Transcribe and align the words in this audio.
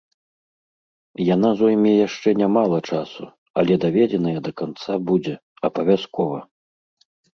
Яна 1.35 1.49
зойме 1.59 1.91
яшчэ 2.07 2.29
нямала 2.41 2.79
часу, 2.95 3.23
але 3.63 3.73
даведзеная 3.83 4.37
да 4.49 4.55
канца 4.63 4.93
будзе, 5.11 5.35
абавязкова. 5.71 6.39